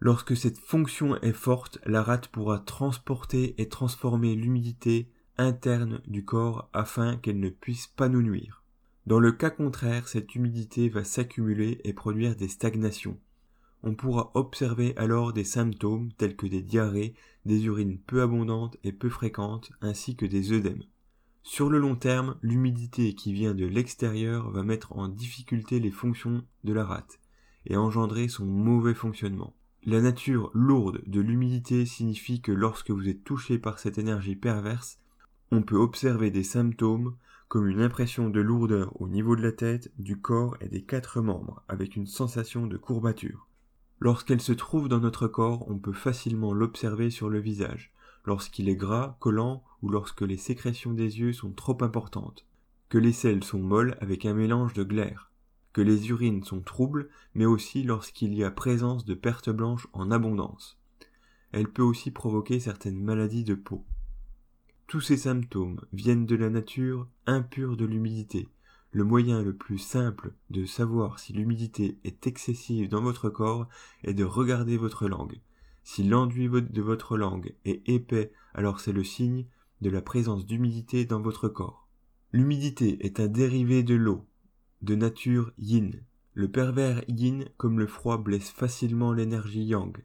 Lorsque 0.00 0.36
cette 0.36 0.58
fonction 0.58 1.16
est 1.22 1.32
forte, 1.32 1.78
la 1.84 2.02
rate 2.02 2.28
pourra 2.28 2.58
transporter 2.58 3.54
et 3.60 3.68
transformer 3.68 4.34
l'humidité 4.34 5.12
interne 5.36 6.00
du 6.08 6.24
corps 6.24 6.70
afin 6.72 7.16
qu'elle 7.16 7.38
ne 7.38 7.50
puisse 7.50 7.86
pas 7.86 8.08
nous 8.08 8.22
nuire. 8.22 8.64
Dans 9.06 9.20
le 9.20 9.30
cas 9.30 9.50
contraire, 9.50 10.08
cette 10.08 10.34
humidité 10.34 10.88
va 10.88 11.04
s'accumuler 11.04 11.80
et 11.84 11.92
produire 11.92 12.34
des 12.34 12.48
stagnations 12.48 13.18
on 13.82 13.94
pourra 13.94 14.30
observer 14.34 14.96
alors 14.96 15.32
des 15.32 15.44
symptômes 15.44 16.12
tels 16.18 16.36
que 16.36 16.46
des 16.46 16.62
diarrhées, 16.62 17.14
des 17.44 17.64
urines 17.64 17.98
peu 17.98 18.22
abondantes 18.22 18.76
et 18.84 18.92
peu 18.92 19.08
fréquentes, 19.08 19.70
ainsi 19.80 20.16
que 20.16 20.26
des 20.26 20.52
œdèmes. 20.52 20.82
Sur 21.42 21.70
le 21.70 21.78
long 21.78 21.96
terme, 21.96 22.36
l'humidité 22.42 23.14
qui 23.14 23.32
vient 23.32 23.54
de 23.54 23.64
l'extérieur 23.64 24.50
va 24.50 24.62
mettre 24.62 24.92
en 24.98 25.08
difficulté 25.08 25.80
les 25.80 25.90
fonctions 25.90 26.44
de 26.64 26.72
la 26.72 26.84
rate 26.84 27.20
et 27.66 27.76
engendrer 27.76 28.28
son 28.28 28.44
mauvais 28.44 28.94
fonctionnement. 28.94 29.54
La 29.84 30.00
nature 30.00 30.50
lourde 30.52 31.00
de 31.06 31.20
l'humidité 31.20 31.86
signifie 31.86 32.42
que 32.42 32.52
lorsque 32.52 32.90
vous 32.90 33.08
êtes 33.08 33.24
touché 33.24 33.58
par 33.58 33.78
cette 33.78 33.96
énergie 33.96 34.36
perverse, 34.36 34.98
on 35.50 35.62
peut 35.62 35.76
observer 35.76 36.30
des 36.30 36.42
symptômes 36.42 37.16
comme 37.48 37.66
une 37.66 37.80
impression 37.80 38.28
de 38.28 38.40
lourdeur 38.40 39.00
au 39.00 39.08
niveau 39.08 39.34
de 39.34 39.42
la 39.42 39.52
tête, 39.52 39.90
du 39.98 40.20
corps 40.20 40.56
et 40.60 40.68
des 40.68 40.82
quatre 40.82 41.22
membres, 41.22 41.62
avec 41.68 41.96
une 41.96 42.06
sensation 42.06 42.66
de 42.66 42.76
courbature. 42.76 43.47
Lorsqu'elle 44.00 44.40
se 44.40 44.52
trouve 44.52 44.88
dans 44.88 45.00
notre 45.00 45.26
corps, 45.26 45.68
on 45.68 45.78
peut 45.78 45.92
facilement 45.92 46.52
l'observer 46.52 47.10
sur 47.10 47.28
le 47.28 47.40
visage, 47.40 47.92
lorsqu'il 48.24 48.68
est 48.68 48.76
gras, 48.76 49.16
collant 49.18 49.64
ou 49.82 49.88
lorsque 49.88 50.22
les 50.22 50.36
sécrétions 50.36 50.92
des 50.92 51.18
yeux 51.18 51.32
sont 51.32 51.52
trop 51.52 51.76
importantes, 51.82 52.46
que 52.88 52.98
les 52.98 53.12
selles 53.12 53.42
sont 53.42 53.58
molles 53.58 53.96
avec 54.00 54.24
un 54.24 54.34
mélange 54.34 54.72
de 54.72 54.84
glaire, 54.84 55.32
que 55.72 55.80
les 55.80 56.10
urines 56.10 56.44
sont 56.44 56.60
troubles, 56.60 57.08
mais 57.34 57.44
aussi 57.44 57.82
lorsqu'il 57.82 58.34
y 58.34 58.44
a 58.44 58.50
présence 58.50 59.04
de 59.04 59.14
pertes 59.14 59.50
blanches 59.50 59.88
en 59.92 60.10
abondance. 60.10 60.78
Elle 61.52 61.68
peut 61.68 61.82
aussi 61.82 62.10
provoquer 62.10 62.60
certaines 62.60 63.02
maladies 63.02 63.44
de 63.44 63.54
peau. 63.54 63.84
Tous 64.86 65.00
ces 65.00 65.16
symptômes 65.16 65.80
viennent 65.92 66.26
de 66.26 66.36
la 66.36 66.50
nature 66.50 67.08
impure 67.26 67.76
de 67.76 67.84
l'humidité, 67.84 68.48
le 68.90 69.04
moyen 69.04 69.42
le 69.42 69.54
plus 69.54 69.78
simple 69.78 70.32
de 70.50 70.64
savoir 70.64 71.18
si 71.18 71.32
l'humidité 71.32 71.98
est 72.04 72.26
excessive 72.26 72.88
dans 72.88 73.02
votre 73.02 73.28
corps 73.28 73.68
est 74.02 74.14
de 74.14 74.24
regarder 74.24 74.76
votre 74.76 75.08
langue. 75.08 75.40
Si 75.82 76.02
l'enduit 76.02 76.48
de 76.48 76.82
votre 76.82 77.16
langue 77.16 77.54
est 77.64 77.86
épais, 77.88 78.32
alors 78.54 78.80
c'est 78.80 78.92
le 78.92 79.04
signe 79.04 79.46
de 79.80 79.90
la 79.90 80.02
présence 80.02 80.46
d'humidité 80.46 81.04
dans 81.04 81.20
votre 81.20 81.48
corps. 81.48 81.88
L'humidité 82.32 83.04
est 83.06 83.20
un 83.20 83.26
dérivé 83.26 83.82
de 83.82 83.94
l'eau, 83.94 84.26
de 84.82 84.94
nature 84.94 85.52
yin. 85.58 86.02
Le 86.34 86.50
pervers 86.50 87.02
yin 87.08 87.46
comme 87.56 87.78
le 87.78 87.86
froid 87.86 88.18
blesse 88.18 88.50
facilement 88.50 89.12
l'énergie 89.12 89.64
yang. 89.64 89.96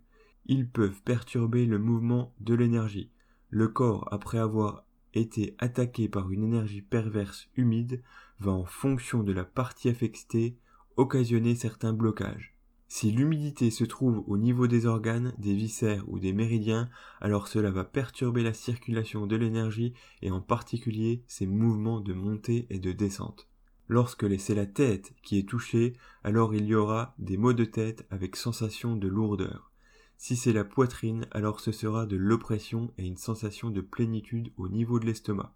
Ils 0.46 0.70
peuvent 0.70 1.02
perturber 1.04 1.66
le 1.66 1.80
mouvement 1.80 2.34
de 2.40 2.54
l'énergie. 2.54 3.12
Le 3.50 3.68
corps, 3.68 4.08
après 4.12 4.40
avoir 4.40 4.86
été 5.14 5.56
attaqué 5.60 6.10
par 6.10 6.32
une 6.32 6.44
énergie 6.44 6.82
perverse 6.82 7.50
humide, 7.56 8.02
va 8.40 8.52
en 8.52 8.66
fonction 8.66 9.24
de 9.24 9.32
la 9.32 9.46
partie 9.46 9.90
affectée 9.90 10.58
occasionner 10.96 11.56
certains 11.56 11.94
blocages. 11.94 12.54
Si 12.88 13.12
l'humidité 13.12 13.72
se 13.72 13.86
trouve 13.86 14.24
au 14.28 14.38
niveau 14.38 14.68
des 14.68 14.86
organes, 14.86 15.34
des 15.40 15.56
viscères 15.56 16.04
ou 16.08 16.20
des 16.20 16.32
méridiens, 16.32 16.90
alors 17.22 17.48
cela 17.48 17.72
va 17.72 17.84
perturber 17.84 18.44
la 18.44 18.54
circulation 18.54 19.26
de 19.26 19.36
l'énergie 19.36 19.96
et 20.22 20.30
en 20.30 20.42
particulier 20.42 21.24
ses 21.28 21.48
mouvements 21.48 22.02
de 22.02 22.14
montée 22.14 22.68
et 22.70 22.78
de 22.78 22.92
descente. 22.92 23.50
Lorsque 23.88 24.40
c'est 24.40 24.54
la 24.54 24.68
tête 24.68 25.14
qui 25.24 25.40
est 25.40 25.50
touchée, 25.50 25.94
alors 26.24 26.54
il 26.54 26.66
y 26.66 26.76
aura 26.76 27.16
des 27.18 27.38
maux 27.38 27.54
de 27.54 27.66
tête 27.66 28.06
avec 28.12 28.36
sensation 28.36 28.96
de 28.96 29.08
lourdeur. 29.08 29.72
Si 30.18 30.36
c'est 30.36 30.54
la 30.54 30.64
poitrine, 30.64 31.26
alors 31.32 31.60
ce 31.60 31.72
sera 31.72 32.06
de 32.06 32.16
l'oppression 32.16 32.94
et 32.98 33.06
une 33.08 33.18
sensation 33.18 33.72
de 33.72 33.82
plénitude 33.82 34.54
au 34.56 34.70
niveau 34.70 35.00
de 35.00 35.06
l'estomac. 35.06 35.54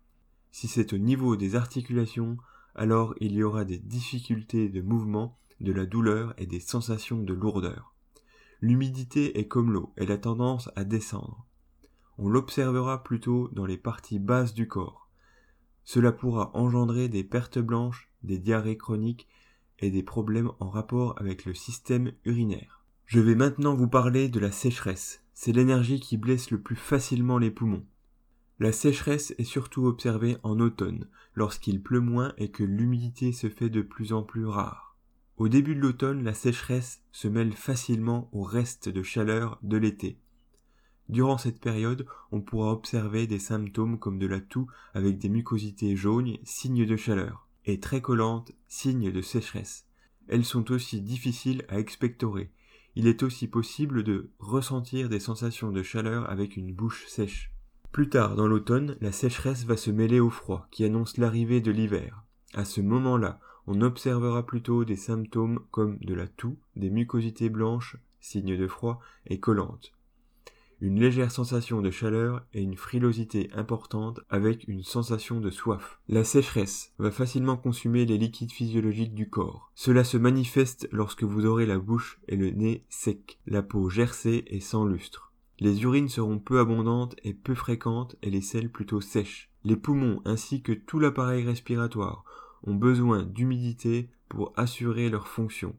Si 0.52 0.68
c'est 0.68 0.92
au 0.92 0.98
niveau 0.98 1.36
des 1.36 1.56
articulations, 1.56 2.38
alors 2.78 3.14
il 3.20 3.34
y 3.34 3.44
aura 3.44 3.66
des 3.66 3.80
difficultés 3.80 4.70
de 4.70 4.82
mouvement, 4.82 5.38
de 5.60 5.74
la 5.74 5.86
douleur 5.86 6.34
et 6.38 6.46
des 6.46 6.60
sensations 6.60 7.22
de 7.22 7.34
lourdeur. 7.34 7.94
L'humidité 8.62 9.40
est 9.40 9.48
comme 9.48 9.72
l'eau, 9.72 9.94
elle 9.98 10.12
a 10.12 10.18
tendance 10.18 10.70
à 10.76 10.84
descendre. 10.84 11.46
On 12.18 12.30
l'observera 12.30 13.04
plutôt 13.04 13.50
dans 13.52 13.66
les 13.66 13.78
parties 13.78 14.20
basses 14.20 14.54
du 14.54 14.68
corps. 14.68 15.10
Cela 15.84 16.12
pourra 16.12 16.52
engendrer 16.56 17.10
des 17.10 17.24
pertes 17.24 17.60
blanches, 17.60 18.10
des 18.24 18.40
diarrhées 18.40 18.78
chroniques 18.78 19.28
et 19.80 19.92
des 19.92 20.04
problèmes 20.04 20.52
en 20.60 20.70
rapport 20.70 21.16
avec 21.20 21.46
le 21.46 21.54
système 21.54 22.12
urinaire. 22.26 22.84
Je 23.06 23.20
vais 23.20 23.36
maintenant 23.36 23.76
vous 23.76 23.88
parler 23.88 24.28
de 24.28 24.40
la 24.40 24.52
sécheresse. 24.52 25.24
C'est 25.34 25.54
l'énergie 25.54 26.00
qui 26.00 26.18
blesse 26.18 26.52
le 26.52 26.60
plus 26.60 26.76
facilement 26.76 27.38
les 27.38 27.52
poumons. 27.52 27.86
La 28.60 28.72
sécheresse 28.72 29.34
est 29.38 29.44
surtout 29.44 29.86
observée 29.86 30.38
en 30.44 30.60
automne, 30.60 31.08
lorsqu'il 31.36 31.82
pleut 31.82 32.02
moins 32.02 32.34
et 32.38 32.50
que 32.50 32.64
l'humidité 32.64 33.32
se 33.32 33.50
fait 33.50 33.70
de 33.70 33.82
plus 33.82 34.14
en 34.14 34.24
plus 34.24 34.46
rare. 34.46 34.98
Au 35.38 35.48
début 35.48 35.76
de 35.76 35.80
l'automne, 35.80 36.24
la 36.24 36.34
sécheresse 36.34 37.04
se 37.12 37.28
mêle 37.28 37.54
facilement 37.54 38.30
au 38.32 38.42
reste 38.42 38.90
de 38.90 39.04
chaleur 39.04 39.60
de 39.62 39.78
l'été. 39.78 40.20
Durant 41.10 41.38
cette 41.38 41.62
période, 41.62 42.06
on 42.32 42.42
pourra 42.42 42.72
observer 42.72 43.28
des 43.28 43.40
symptômes 43.40 44.00
comme 44.00 44.18
de 44.18 44.28
la 44.28 44.42
toux 44.42 44.68
avec 44.94 45.20
des 45.20 45.30
mucosités 45.30 45.96
jaunes, 45.96 46.38
signe 46.44 46.86
de 46.86 46.96
chaleur, 46.98 47.48
et 47.66 47.80
très 47.80 48.02
collantes, 48.02 48.52
signe 48.68 49.12
de 49.12 49.22
sécheresse. 49.22 49.86
Elles 50.28 50.46
sont 50.46 50.72
aussi 50.72 51.02
difficiles 51.02 51.64
à 51.70 51.80
expectorer, 51.80 52.52
il 53.00 53.06
est 53.06 53.22
aussi 53.22 53.48
possible 53.48 54.02
de 54.02 54.32
ressentir 54.40 55.08
des 55.08 55.20
sensations 55.20 55.72
de 55.72 55.84
chaleur 55.84 56.28
avec 56.32 56.58
une 56.58 56.74
bouche 56.74 57.06
sèche. 57.06 57.52
Plus 57.98 58.10
tard 58.10 58.36
dans 58.36 58.46
l'automne, 58.46 58.96
la 59.02 59.12
sécheresse 59.12 59.66
va 59.66 59.76
se 59.76 59.90
mêler 59.90 60.20
au 60.20 60.30
froid, 60.30 60.68
qui 60.70 60.86
annonce 60.86 61.18
l'arrivée 61.18 61.62
de 61.62 61.72
l'hiver. 61.72 62.24
À 62.54 62.64
ce 62.64 62.80
moment-là, 62.80 63.40
on 63.66 63.82
observera 63.82 64.46
plutôt 64.46 64.86
des 64.86 64.96
symptômes 64.96 65.62
comme 65.72 65.98
de 66.02 66.14
la 66.14 66.28
toux, 66.28 66.60
des 66.76 66.92
mucosités 66.92 67.50
blanches, 67.50 67.98
signes 68.20 68.56
de 68.56 68.68
froid, 68.68 69.00
et 69.26 69.40
collantes 69.40 69.94
une 70.80 71.00
légère 71.00 71.32
sensation 71.32 71.82
de 71.82 71.90
chaleur 71.90 72.46
et 72.54 72.62
une 72.62 72.78
frilosité 72.78 73.50
importante 73.56 74.20
avec 74.30 74.68
une 74.68 74.84
sensation 74.84 75.40
de 75.40 75.50
soif. 75.50 76.00
La 76.08 76.24
sécheresse 76.24 76.94
va 77.00 77.10
facilement 77.10 77.58
consumer 77.58 78.06
les 78.06 78.20
liquides 78.20 78.52
physiologiques 78.52 79.16
du 79.16 79.28
corps. 79.28 79.72
Cela 79.74 80.04
se 80.04 80.18
manifeste 80.18 80.88
lorsque 80.92 81.24
vous 81.24 81.48
aurez 81.48 81.66
la 81.66 81.80
bouche 81.80 82.20
et 82.28 82.36
le 82.36 82.52
nez 82.52 82.86
secs, 82.90 83.40
la 83.48 83.64
peau 83.64 83.90
gercée 83.90 84.44
et 84.48 84.60
sans 84.60 84.86
lustre. 84.86 85.27
Les 85.60 85.84
urines 85.84 86.10
seront 86.10 86.40
peu 86.40 86.60
abondantes 86.60 87.16
et 87.24 87.34
peu 87.34 87.56
fréquentes 87.56 88.16
et 88.22 88.30
les 88.30 88.42
selles 88.42 88.72
plutôt 88.72 89.02
sèches. 89.02 89.50
Les 89.64 89.76
poumons 89.76 90.22
ainsi 90.24 90.62
que 90.62 90.72
tout 90.72 91.00
l'appareil 91.00 91.44
respiratoire 91.44 92.24
ont 92.64 92.76
besoin 92.76 93.24
d'humidité 93.24 94.10
pour 94.30 94.54
assurer 94.56 95.10
leur 95.10 95.28
fonction. 95.28 95.76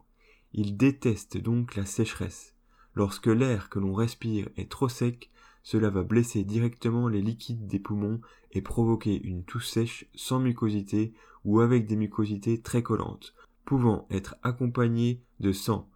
Ils 0.53 0.77
détestent 0.77 1.39
donc 1.39 1.77
la 1.77 1.85
sécheresse. 1.85 2.55
Lorsque 2.95 3.27
l'air 3.27 3.69
que 3.69 3.79
l'on 3.79 3.95
respire 3.95 4.49
est 4.57 4.71
trop 4.71 4.89
sec, 4.89 5.31
cela 5.63 5.91
va 5.91 6.03
blesser 6.03 6.45
directement 6.45 7.09
les 7.09 7.23
liquides 7.23 7.67
des 7.67 7.79
poumons 7.79 8.21
et 8.53 8.63
provoquer 8.63 9.21
une 9.23 9.45
toux 9.45 9.61
sèche 9.61 10.07
sans 10.15 10.41
mucosité 10.41 11.13
ou 11.45 11.61
avec 11.61 11.87
des 11.87 11.97
mucosités 11.97 12.61
très 12.61 12.83
collantes, 12.83 13.35
pouvant 13.65 14.07
être 14.11 14.37
accompagnées 14.43 15.23
de 15.41 15.53
sang. 15.53 15.89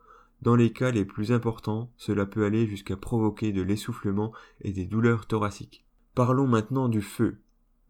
Dans 0.42 0.56
les 0.56 0.72
cas 0.72 0.90
les 0.90 1.04
plus 1.04 1.30
importants, 1.30 1.92
cela 1.96 2.26
peut 2.26 2.44
aller 2.44 2.66
jusqu'à 2.66 2.96
provoquer 2.96 3.52
de 3.52 3.62
l'essoufflement 3.62 4.32
et 4.60 4.72
des 4.72 4.86
douleurs 4.86 5.26
thoraciques. 5.26 5.86
Parlons 6.16 6.48
maintenant 6.48 6.88
du 6.88 7.00
feu. 7.00 7.38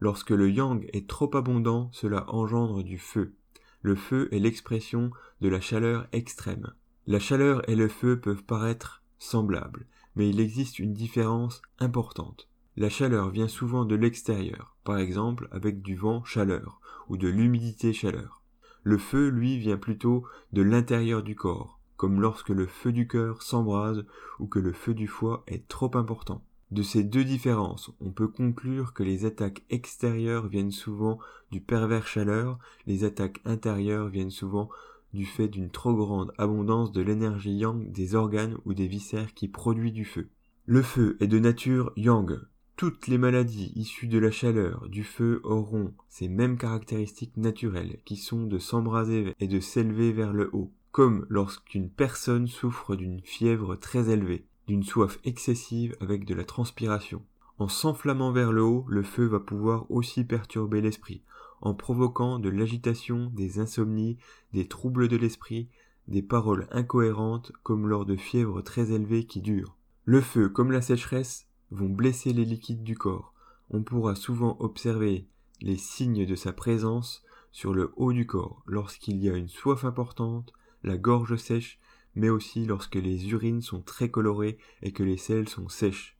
Lorsque 0.00 0.30
le 0.30 0.50
yang 0.50 0.87
est 0.92 1.09
trop 1.09 1.35
abondant, 1.35 1.88
cela 1.92 2.26
engendre 2.28 2.85
du 2.85 2.99
feu. 2.99 3.35
Le 3.80 3.94
feu 3.94 4.28
est 4.32 4.38
l'expression 4.38 5.11
de 5.40 5.49
la 5.49 5.62
chaleur 5.62 6.06
extrême. 6.12 6.75
La 7.06 7.18
chaleur 7.18 7.66
et 7.71 7.75
le 7.75 7.88
feu 7.88 8.21
peuvent 8.21 8.44
paraître 8.44 9.02
semblables, 9.18 9.87
mais 10.14 10.28
il 10.28 10.38
existe 10.38 10.78
une 10.78 10.92
différence 10.92 11.62
importante. 11.78 12.50
La 12.76 12.90
chaleur 12.90 13.30
vient 13.30 13.49
souvent 13.49 13.87
de 13.87 13.94
l'extérieur, 13.94 14.76
par 14.85 14.99
exemple 14.99 15.49
avec 15.52 15.80
du 15.80 15.97
vent 15.97 16.23
chaleur 16.25 16.80
ou 17.09 17.16
de 17.16 17.28
l'humidité 17.28 17.94
chaleur. 17.94 18.42
Le 18.82 18.99
feu, 18.99 19.28
lui, 19.28 19.56
vient 19.56 19.78
plutôt 19.78 20.26
de 20.52 20.61
l'intérieur 20.61 21.23
du 21.23 21.35
corps, 21.35 21.80
comme 22.02 22.21
lorsque 22.21 22.49
le 22.49 22.66
feu 22.66 22.90
du 22.90 23.06
cœur 23.06 23.44
s'embrase 23.44 24.04
ou 24.40 24.49
que 24.49 24.59
le 24.59 24.73
feu 24.73 24.92
du 24.92 25.06
foie 25.06 25.44
est 25.47 25.68
trop 25.68 25.97
important. 25.97 26.42
De 26.73 26.82
ces 26.82 27.04
deux 27.04 27.23
différences, 27.23 27.92
on 28.00 28.11
peut 28.11 28.26
conclure 28.26 28.92
que 28.92 29.04
les 29.04 29.25
attaques 29.25 29.62
extérieures 29.71 30.49
viennent 30.49 30.73
souvent 30.73 31.21
du 31.52 31.61
pervers 31.61 32.09
chaleur, 32.09 32.59
les 32.88 33.04
attaques 33.04 33.40
intérieures 33.44 34.09
viennent 34.09 34.32
souvent 34.32 34.68
du 35.14 35.25
fait 35.25 35.47
d'une 35.47 35.71
trop 35.71 35.94
grande 35.94 36.32
abondance 36.38 36.90
de 36.90 37.02
l'énergie 37.02 37.56
yang 37.56 37.92
des 37.92 38.16
organes 38.16 38.59
ou 38.64 38.75
des 38.75 38.88
viscères 38.88 39.32
qui 39.32 39.47
produit 39.47 39.92
du 39.92 40.04
feu. 40.04 40.28
Le 40.66 40.82
feu 40.82 41.16
est 41.21 41.28
de 41.28 41.38
nature 41.38 41.92
yang. 41.94 42.37
Toutes 42.75 43.06
les 43.06 43.18
maladies 43.18 43.71
issues 43.76 44.09
de 44.09 44.18
la 44.18 44.32
chaleur 44.32 44.88
du 44.88 45.04
feu 45.04 45.40
auront 45.44 45.94
ces 46.09 46.26
mêmes 46.26 46.59
caractéristiques 46.59 47.37
naturelles 47.37 48.00
qui 48.04 48.16
sont 48.16 48.44
de 48.44 48.59
s'embraser 48.59 49.37
et 49.38 49.47
de 49.47 49.61
s'élever 49.61 50.11
vers 50.11 50.32
le 50.32 50.50
haut, 50.52 50.73
comme 50.92 51.26
lorsqu'une 51.30 51.90
personne 51.90 52.46
souffre 52.46 52.96
d'une 52.96 53.22
fièvre 53.22 53.76
très 53.76 54.11
élevée, 54.11 54.46
d'une 54.68 54.84
soif 54.84 55.18
excessive 55.25 55.96
avec 56.00 56.26
de 56.26 56.34
la 56.34 56.44
transpiration. 56.44 57.25
En 57.58 57.68
s'enflammant 57.68 58.30
vers 58.30 58.52
le 58.52 58.62
haut, 58.62 58.84
le 58.88 59.02
feu 59.02 59.25
va 59.25 59.40
pouvoir 59.40 59.90
aussi 59.90 60.25
perturber 60.25 60.80
l'esprit, 60.80 61.22
en 61.62 61.75
provoquant 61.75 62.38
de 62.38 62.50
l'agitation, 62.50 63.30
des 63.34 63.58
insomnies, 63.58 64.18
des 64.52 64.68
troubles 64.68 65.08
de 65.08 65.16
l'esprit, 65.16 65.68
des 66.08 66.22
paroles 66.22 66.68
incohérentes 66.70 67.52
comme 67.62 67.88
lors 67.88 68.04
de 68.04 68.16
fièvres 68.16 68.61
très 68.62 68.92
élevées 68.92 69.25
qui 69.25 69.40
durent. 69.40 69.76
Le 70.04 70.20
feu 70.20 70.49
comme 70.49 70.72
la 70.72 70.82
sécheresse 70.82 71.46
vont 71.70 71.88
blesser 71.88 72.32
les 72.32 72.44
liquides 72.44 72.82
du 72.82 72.96
corps. 72.96 73.32
On 73.70 73.82
pourra 73.82 74.14
souvent 74.14 74.56
observer 74.61 75.26
les 75.61 75.76
signes 75.76 76.26
de 76.26 76.34
sa 76.34 76.52
présence 76.52 77.22
sur 77.52 77.72
le 77.72 77.92
haut 77.96 78.12
du 78.12 78.26
corps 78.26 78.62
lorsqu'il 78.66 79.22
y 79.22 79.30
a 79.30 79.37
une 79.37 79.49
soif 79.49 79.84
importante, 79.84 80.52
la 80.83 80.97
gorge 80.97 81.37
sèche, 81.37 81.79
mais 82.15 82.29
aussi 82.29 82.65
lorsque 82.67 82.97
les 82.97 83.31
urines 83.31 83.62
sont 83.62 83.81
très 83.81 84.11
colorées 84.11 84.59
et 84.83 84.93
que 84.93 85.03
les 85.03 85.17
selles 85.17 85.49
sont 85.49 85.69
sèches. 85.69 86.19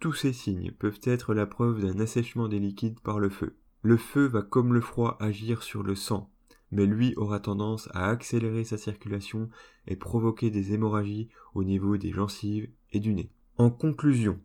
Tous 0.00 0.12
ces 0.12 0.32
signes 0.32 0.72
peuvent 0.72 1.00
être 1.04 1.34
la 1.34 1.46
preuve 1.46 1.80
d'un 1.80 2.00
assèchement 2.00 2.48
des 2.48 2.58
liquides 2.58 3.00
par 3.00 3.20
le 3.20 3.30
feu. 3.30 3.56
Le 3.82 3.96
feu 3.96 4.26
va 4.26 4.42
comme 4.42 4.74
le 4.74 4.80
froid 4.80 5.16
agir 5.20 5.62
sur 5.62 5.82
le 5.82 5.94
sang, 5.94 6.30
mais 6.70 6.86
lui 6.86 7.14
aura 7.16 7.40
tendance 7.40 7.88
à 7.92 8.08
accélérer 8.08 8.64
sa 8.64 8.78
circulation 8.78 9.48
et 9.86 9.96
provoquer 9.96 10.50
des 10.50 10.72
hémorragies 10.72 11.28
au 11.54 11.64
niveau 11.64 11.96
des 11.96 12.12
gencives 12.12 12.68
et 12.92 13.00
du 13.00 13.14
nez. 13.14 13.30
En 13.58 13.70
conclusion, 13.70 14.40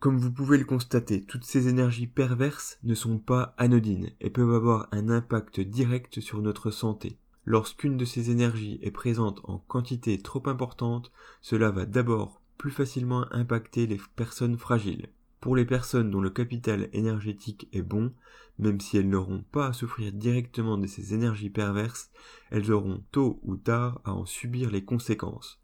comme 0.00 0.16
vous 0.16 0.32
pouvez 0.32 0.56
le 0.56 0.64
constater, 0.64 1.24
toutes 1.24 1.44
ces 1.44 1.68
énergies 1.68 2.06
perverses 2.06 2.78
ne 2.84 2.94
sont 2.94 3.18
pas 3.18 3.54
anodines 3.58 4.10
et 4.20 4.30
peuvent 4.30 4.54
avoir 4.54 4.88
un 4.92 5.10
impact 5.10 5.60
direct 5.60 6.20
sur 6.20 6.40
notre 6.40 6.70
santé. 6.70 7.18
Lorsqu'une 7.44 7.96
de 7.96 8.04
ces 8.04 8.30
énergies 8.30 8.78
est 8.82 8.90
présente 8.90 9.40
en 9.44 9.58
quantité 9.58 10.18
trop 10.18 10.42
importante, 10.46 11.10
cela 11.40 11.70
va 11.70 11.86
d'abord 11.86 12.40
plus 12.58 12.70
facilement 12.70 13.26
impacter 13.32 13.86
les 13.86 14.00
personnes 14.16 14.58
fragiles. 14.58 15.08
Pour 15.40 15.56
les 15.56 15.64
personnes 15.64 16.10
dont 16.10 16.20
le 16.20 16.28
capital 16.28 16.90
énergétique 16.92 17.68
est 17.72 17.80
bon, 17.80 18.12
même 18.58 18.78
si 18.78 18.98
elles 18.98 19.08
n'auront 19.08 19.42
pas 19.52 19.68
à 19.68 19.72
souffrir 19.72 20.12
directement 20.12 20.76
de 20.76 20.86
ces 20.86 21.14
énergies 21.14 21.48
perverses, 21.48 22.10
elles 22.50 22.70
auront 22.70 23.02
tôt 23.10 23.40
ou 23.42 23.56
tard 23.56 24.02
à 24.04 24.12
en 24.12 24.26
subir 24.26 24.70
les 24.70 24.84
conséquences. 24.84 25.58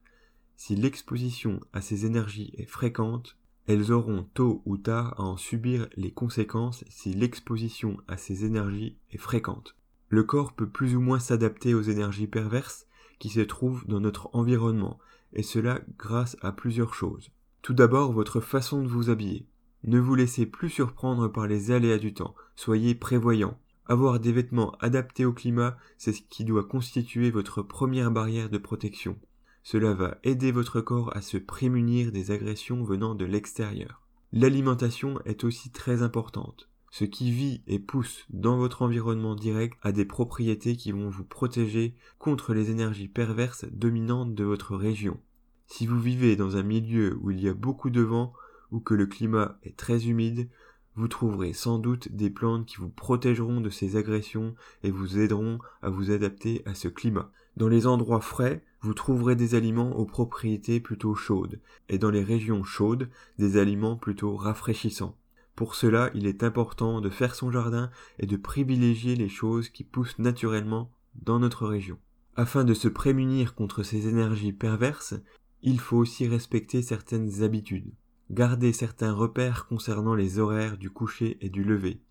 Si 0.56 0.74
l'exposition 0.74 1.60
à 1.74 1.82
ces 1.82 2.06
énergies 2.06 2.54
est 2.56 2.64
fréquente, 2.64 3.36
elles 3.66 3.92
auront 3.92 4.26
tôt 4.32 4.62
ou 4.64 4.78
tard 4.78 5.20
à 5.20 5.24
en 5.24 5.36
subir 5.36 5.88
les 5.96 6.12
conséquences 6.12 6.84
si 6.88 7.12
l'exposition 7.12 7.98
à 8.08 8.16
ces 8.16 8.46
énergies 8.46 8.96
est 9.10 9.18
fréquente. 9.18 9.76
Le 10.08 10.22
corps 10.22 10.52
peut 10.52 10.68
plus 10.68 10.96
ou 10.96 11.00
moins 11.00 11.18
s'adapter 11.18 11.74
aux 11.74 11.82
énergies 11.82 12.26
perverses 12.26 12.86
qui 13.18 13.28
se 13.28 13.40
trouvent 13.40 13.86
dans 13.86 14.00
notre 14.00 14.28
environnement, 14.34 14.98
et 15.32 15.42
cela 15.42 15.80
grâce 15.98 16.36
à 16.42 16.52
plusieurs 16.52 16.94
choses. 16.94 17.30
Tout 17.62 17.74
d'abord 17.74 18.12
votre 18.12 18.40
façon 18.40 18.82
de 18.82 18.88
vous 18.88 19.10
habiller. 19.10 19.46
Ne 19.84 19.98
vous 19.98 20.14
laissez 20.14 20.46
plus 20.46 20.70
surprendre 20.70 21.28
par 21.28 21.46
les 21.46 21.70
aléas 21.70 21.98
du 21.98 22.14
temps, 22.14 22.34
soyez 22.54 22.94
prévoyant. 22.94 23.58
Avoir 23.86 24.18
des 24.18 24.32
vêtements 24.32 24.72
adaptés 24.80 25.24
au 25.24 25.32
climat, 25.32 25.76
c'est 25.96 26.12
ce 26.12 26.22
qui 26.22 26.44
doit 26.44 26.64
constituer 26.64 27.30
votre 27.30 27.62
première 27.62 28.10
barrière 28.10 28.50
de 28.50 28.58
protection. 28.58 29.16
Cela 29.62 29.94
va 29.94 30.18
aider 30.24 30.52
votre 30.52 30.80
corps 30.80 31.16
à 31.16 31.22
se 31.22 31.36
prémunir 31.36 32.12
des 32.12 32.30
agressions 32.30 32.84
venant 32.84 33.14
de 33.14 33.24
l'extérieur. 33.24 34.02
L'alimentation 34.32 35.20
est 35.24 35.44
aussi 35.44 35.70
très 35.70 36.02
importante. 36.02 36.68
Ce 36.90 37.04
qui 37.04 37.30
vit 37.30 37.62
et 37.66 37.78
pousse 37.78 38.24
dans 38.30 38.56
votre 38.56 38.82
environnement 38.82 39.34
direct 39.34 39.78
a 39.82 39.92
des 39.92 40.04
propriétés 40.04 40.76
qui 40.76 40.92
vont 40.92 41.08
vous 41.08 41.24
protéger 41.24 41.94
contre 42.18 42.54
les 42.54 42.70
énergies 42.70 43.08
perverses 43.08 43.66
dominantes 43.72 44.34
de 44.34 44.44
votre 44.44 44.76
région. 44.76 45.20
Si 45.66 45.86
vous 45.86 46.00
vivez 46.00 46.36
dans 46.36 46.56
un 46.56 46.62
milieu 46.62 47.18
où 47.20 47.30
il 47.30 47.40
y 47.40 47.48
a 47.48 47.54
beaucoup 47.54 47.90
de 47.90 48.00
vent 48.00 48.32
ou 48.70 48.80
que 48.80 48.94
le 48.94 49.06
climat 49.06 49.58
est 49.62 49.76
très 49.76 50.06
humide, 50.06 50.48
vous 50.94 51.08
trouverez 51.08 51.52
sans 51.52 51.78
doute 51.78 52.10
des 52.12 52.30
plantes 52.30 52.66
qui 52.66 52.76
vous 52.76 52.88
protégeront 52.88 53.60
de 53.60 53.68
ces 53.68 53.96
agressions 53.96 54.54
et 54.82 54.90
vous 54.90 55.18
aideront 55.18 55.58
à 55.82 55.90
vous 55.90 56.10
adapter 56.10 56.62
à 56.64 56.74
ce 56.74 56.88
climat. 56.88 57.30
Dans 57.56 57.68
les 57.68 57.86
endroits 57.86 58.20
frais, 58.20 58.64
vous 58.80 58.94
trouverez 58.94 59.36
des 59.36 59.54
aliments 59.54 59.96
aux 59.96 60.06
propriétés 60.06 60.80
plutôt 60.80 61.14
chaudes, 61.14 61.60
et 61.88 61.98
dans 61.98 62.10
les 62.10 62.22
régions 62.22 62.64
chaudes, 62.64 63.10
des 63.38 63.58
aliments 63.58 63.96
plutôt 63.96 64.36
rafraîchissants. 64.36 65.16
Pour 65.56 65.74
cela, 65.74 66.10
il 66.14 66.26
est 66.26 66.42
important 66.42 67.00
de 67.00 67.08
faire 67.08 67.34
son 67.34 67.50
jardin 67.50 67.90
et 68.18 68.26
de 68.26 68.36
privilégier 68.36 69.16
les 69.16 69.30
choses 69.30 69.70
qui 69.70 69.84
poussent 69.84 70.18
naturellement 70.18 70.90
dans 71.14 71.38
notre 71.38 71.66
région. 71.66 71.98
Afin 72.36 72.62
de 72.62 72.74
se 72.74 72.88
prémunir 72.88 73.54
contre 73.54 73.82
ces 73.82 74.06
énergies 74.06 74.52
perverses, 74.52 75.14
il 75.62 75.80
faut 75.80 75.96
aussi 75.96 76.28
respecter 76.28 76.82
certaines 76.82 77.42
habitudes. 77.42 77.94
Garder 78.30 78.74
certains 78.74 79.14
repères 79.14 79.66
concernant 79.66 80.14
les 80.14 80.38
horaires 80.38 80.76
du 80.76 80.90
coucher 80.90 81.38
et 81.40 81.48
du 81.48 81.64
lever. 81.64 82.02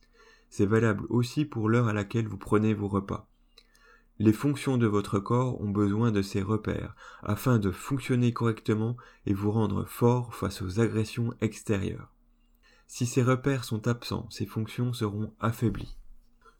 C'est 0.50 0.66
valable 0.66 1.06
aussi 1.10 1.46
pour 1.46 1.70
l'heure 1.70 1.88
à 1.88 1.94
laquelle 1.94 2.28
vous 2.28 2.40
prenez 2.40 2.74
vos 2.74 2.88
repas. 2.88 3.30
Les 4.18 4.34
fonctions 4.34 4.78
de 4.78 4.88
votre 4.88 5.20
corps 5.20 5.62
ont 5.62 5.70
besoin 5.70 6.12
de 6.12 6.24
ces 6.24 6.42
repères 6.42 6.96
afin 7.22 7.60
de 7.60 7.70
fonctionner 7.70 8.34
correctement 8.34 8.98
et 9.28 9.34
vous 9.34 9.52
rendre 9.52 9.86
fort 9.86 10.34
face 10.34 10.64
aux 10.64 10.80
agressions 10.80 11.36
extérieures. 11.42 12.15
Si 12.88 13.06
ces 13.06 13.24
repères 13.24 13.64
sont 13.64 13.88
absents, 13.88 14.28
ces 14.30 14.46
fonctions 14.46 14.94
seront 14.94 15.34
affaiblies. 15.40 15.98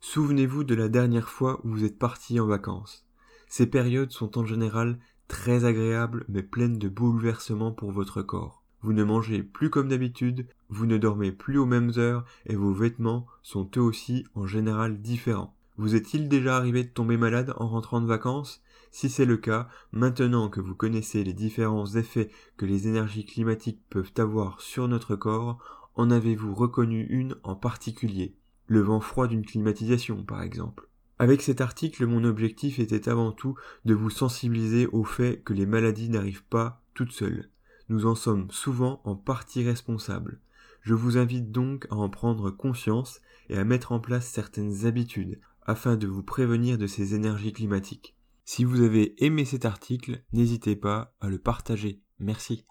Souvenez-vous 0.00 0.64
de 0.64 0.74
la 0.74 0.88
dernière 0.88 1.28
fois 1.28 1.60
où 1.64 1.70
vous 1.70 1.84
êtes 1.84 1.98
parti 1.98 2.38
en 2.40 2.46
vacances. 2.46 3.06
Ces 3.48 3.66
périodes 3.66 4.12
sont 4.12 4.38
en 4.38 4.44
général 4.44 4.98
très 5.28 5.64
agréables 5.64 6.24
mais 6.28 6.42
pleines 6.42 6.78
de 6.78 6.88
bouleversements 6.88 7.72
pour 7.72 7.92
votre 7.92 8.22
corps. 8.22 8.62
Vous 8.82 8.92
ne 8.92 9.04
mangez 9.04 9.42
plus 9.42 9.70
comme 9.70 9.88
d'habitude, 9.88 10.46
vous 10.68 10.86
ne 10.86 10.98
dormez 10.98 11.32
plus 11.32 11.58
aux 11.58 11.66
mêmes 11.66 11.92
heures 11.96 12.24
et 12.44 12.54
vos 12.54 12.72
vêtements 12.72 13.26
sont 13.42 13.68
eux 13.76 13.80
aussi 13.80 14.26
en 14.34 14.46
général 14.46 15.00
différents. 15.00 15.54
Vous 15.78 15.94
est-il 15.94 16.28
déjà 16.28 16.56
arrivé 16.56 16.84
de 16.84 16.88
tomber 16.88 17.16
malade 17.16 17.52
en 17.56 17.68
rentrant 17.68 18.00
de 18.00 18.06
vacances? 18.06 18.62
Si 18.90 19.10
c'est 19.10 19.26
le 19.26 19.36
cas, 19.36 19.68
maintenant 19.92 20.48
que 20.48 20.60
vous 20.60 20.74
connaissez 20.74 21.22
les 21.24 21.34
différents 21.34 21.96
effets 21.96 22.30
que 22.56 22.64
les 22.64 22.88
énergies 22.88 23.26
climatiques 23.26 23.82
peuvent 23.90 24.12
avoir 24.16 24.60
sur 24.60 24.88
notre 24.88 25.16
corps, 25.16 25.85
en 25.96 26.10
avez-vous 26.10 26.54
reconnu 26.54 27.04
une 27.10 27.36
en 27.42 27.56
particulier? 27.56 28.36
Le 28.66 28.80
vent 28.80 29.00
froid 29.00 29.26
d'une 29.26 29.44
climatisation, 29.44 30.24
par 30.24 30.42
exemple. 30.42 30.88
Avec 31.18 31.40
cet 31.40 31.60
article, 31.60 32.06
mon 32.06 32.24
objectif 32.24 32.78
était 32.78 33.08
avant 33.08 33.32
tout 33.32 33.54
de 33.84 33.94
vous 33.94 34.10
sensibiliser 34.10 34.86
au 34.88 35.04
fait 35.04 35.40
que 35.42 35.54
les 35.54 35.66
maladies 35.66 36.10
n'arrivent 36.10 36.44
pas 36.44 36.82
toutes 36.94 37.12
seules. 37.12 37.50
Nous 37.88 38.06
en 38.06 38.14
sommes 38.14 38.50
souvent 38.50 39.00
en 39.04 39.16
partie 39.16 39.64
responsables. 39.64 40.40
Je 40.82 40.94
vous 40.94 41.16
invite 41.16 41.50
donc 41.50 41.86
à 41.90 41.94
en 41.94 42.10
prendre 42.10 42.50
conscience 42.50 43.20
et 43.48 43.56
à 43.56 43.64
mettre 43.64 43.92
en 43.92 44.00
place 44.00 44.26
certaines 44.26 44.86
habitudes 44.86 45.40
afin 45.62 45.96
de 45.96 46.06
vous 46.06 46.22
prévenir 46.22 46.78
de 46.78 46.86
ces 46.86 47.14
énergies 47.14 47.52
climatiques. 47.52 48.14
Si 48.44 48.64
vous 48.64 48.82
avez 48.82 49.14
aimé 49.24 49.44
cet 49.44 49.64
article, 49.64 50.22
n'hésitez 50.32 50.76
pas 50.76 51.14
à 51.20 51.28
le 51.28 51.38
partager. 51.38 52.00
Merci. 52.18 52.64